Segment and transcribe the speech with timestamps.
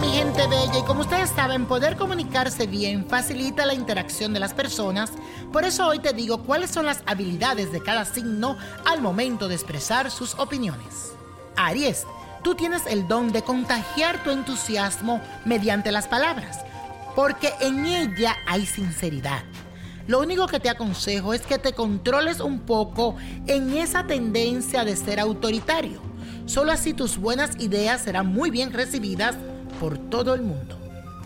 [0.00, 0.78] Mi gente bella.
[0.78, 5.10] Y como ustedes saben, poder comunicarse bien facilita la interacción de las personas.
[5.52, 9.54] Por eso hoy te digo cuáles son las habilidades de cada signo al momento de
[9.54, 11.12] expresar sus opiniones.
[11.56, 12.04] Aries,
[12.42, 16.58] tú tienes el don de contagiar tu entusiasmo mediante las palabras,
[17.14, 19.44] porque en ella hay sinceridad.
[20.06, 24.94] Lo único que te aconsejo es que te controles un poco en esa tendencia de
[24.94, 26.06] ser autoritario
[26.46, 29.34] Solo así tus buenas ideas serán muy bien recibidas
[29.80, 30.78] por todo el mundo.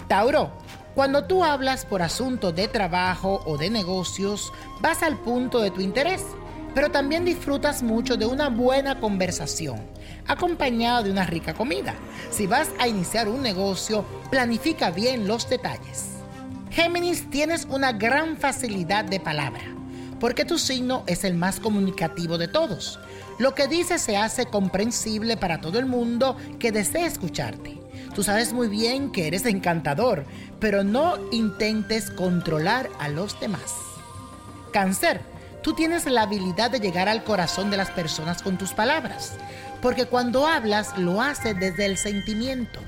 [0.08, 0.50] Tauro,
[0.94, 5.80] cuando tú hablas por asuntos de trabajo o de negocios, vas al punto de tu
[5.80, 6.22] interés,
[6.74, 9.80] pero también disfrutas mucho de una buena conversación,
[10.26, 11.94] acompañada de una rica comida.
[12.30, 16.10] Si vas a iniciar un negocio, planifica bien los detalles.
[16.70, 19.62] Géminis, tienes una gran facilidad de palabra,
[20.20, 23.00] porque tu signo es el más comunicativo de todos.
[23.38, 27.79] Lo que dices se hace comprensible para todo el mundo que desee escucharte.
[28.14, 30.24] Tú sabes muy bien que eres encantador,
[30.58, 33.74] pero no intentes controlar a los demás.
[34.72, 35.20] Cáncer,
[35.62, 39.34] tú tienes la habilidad de llegar al corazón de las personas con tus palabras,
[39.80, 42.80] porque cuando hablas lo haces desde el sentimiento.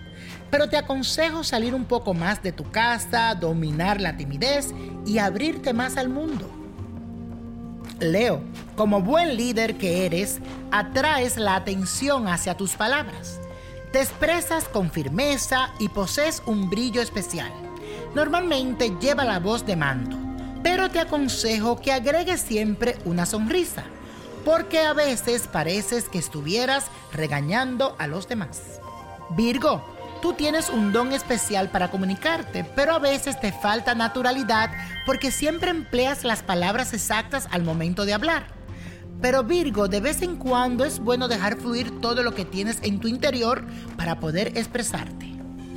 [0.51, 4.75] Pero te aconsejo salir un poco más de tu casa, dominar la timidez
[5.07, 6.51] y abrirte más al mundo.
[8.01, 8.43] Leo,
[8.77, 10.41] como buen líder que eres,
[10.71, 13.41] atraes la atención hacia tus palabras.
[13.93, 17.53] Te expresas con firmeza y posees un brillo especial.
[18.15, 20.17] Normalmente lleva la voz de mando,
[20.63, 23.85] pero te aconsejo que agregues siempre una sonrisa,
[24.47, 28.81] porque a veces pareces que estuvieras regañando a los demás.
[29.37, 29.85] Virgo,
[30.23, 34.71] Tú tienes un don especial para comunicarte, pero a veces te falta naturalidad
[35.05, 38.62] porque siempre empleas las palabras exactas al momento de hablar.
[39.23, 42.99] Pero Virgo, de vez en cuando es bueno dejar fluir todo lo que tienes en
[42.99, 43.65] tu interior
[43.97, 45.33] para poder expresarte.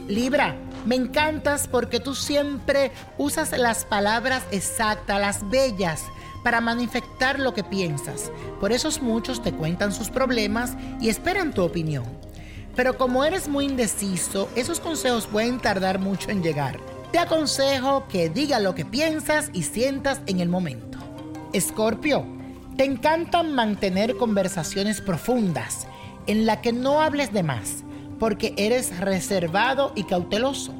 [0.08, 6.04] Libra, me encantas porque tú siempre usas las palabras exactas, las bellas,
[6.44, 8.32] para manifestar lo que piensas.
[8.60, 12.06] Por eso muchos te cuentan sus problemas y esperan tu opinión.
[12.76, 16.80] Pero como eres muy indeciso, esos consejos pueden tardar mucho en llegar.
[17.12, 20.98] Te aconsejo que digas lo que piensas y sientas en el momento.
[21.54, 22.35] Escorpio,
[22.78, 25.88] te encanta mantener conversaciones profundas
[26.28, 27.84] en la que no hables de más,
[28.20, 30.74] porque eres reservado y cauteloso.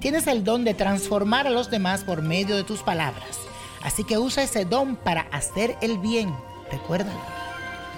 [0.00, 3.38] Tienes el don de transformar a los demás por medio de tus palabras.
[3.82, 6.34] Así que usa ese don para hacer el bien.
[6.70, 7.20] Recuérdalo.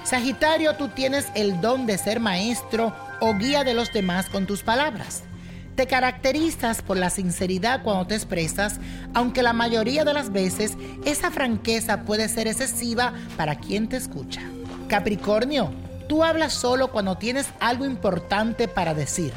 [0.04, 4.62] Sagitario, tú tienes el don de ser maestro o guía de los demás con tus
[4.62, 5.22] palabras.
[5.74, 8.78] Te caracterizas por la sinceridad cuando te expresas,
[9.14, 10.74] aunque la mayoría de las veces
[11.06, 14.42] esa franqueza puede ser excesiva para quien te escucha.
[14.88, 15.72] Capricornio,
[16.08, 19.32] tú hablas solo cuando tienes algo importante para decir.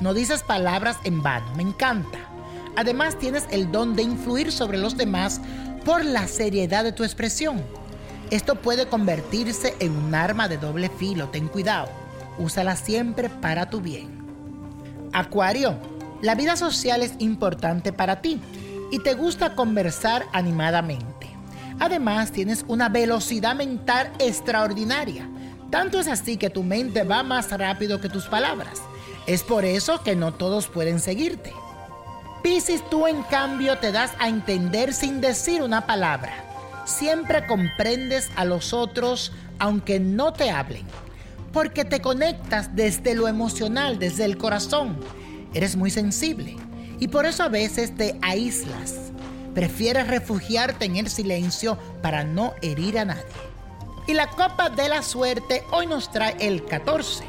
[0.00, 2.18] No dices palabras en vano, me encanta.
[2.76, 5.40] Además tienes el don de influir sobre los demás
[5.84, 7.60] por la seriedad de tu expresión.
[8.30, 11.88] Esto puede convertirse en un arma de doble filo, ten cuidado.
[12.38, 14.19] Úsala siempre para tu bien.
[15.12, 15.76] Acuario,
[16.22, 18.40] la vida social es importante para ti
[18.90, 21.28] y te gusta conversar animadamente.
[21.78, 25.28] Además, tienes una velocidad mental extraordinaria.
[25.70, 28.82] Tanto es así que tu mente va más rápido que tus palabras.
[29.26, 31.52] Es por eso que no todos pueden seguirte.
[32.42, 36.32] Piscis, tú en cambio te das a entender sin decir una palabra.
[36.84, 40.86] Siempre comprendes a los otros aunque no te hablen,
[41.52, 44.98] porque te conectas desde lo emocional, desde el corazón.
[45.54, 46.56] Eres muy sensible
[46.98, 48.94] y por eso a veces te aíslas.
[49.54, 53.24] Prefieres refugiarte en el silencio para no herir a nadie.
[54.06, 57.24] Y la copa de la suerte hoy nos trae el 14,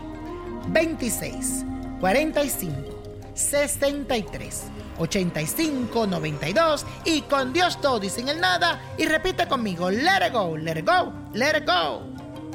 [0.70, 1.66] 26,
[2.00, 2.76] 45,
[3.34, 4.64] 63.
[4.98, 10.34] 85 92 y con Dios todo y sin el nada y repite conmigo, let it
[10.34, 12.11] go, let it go, let it go.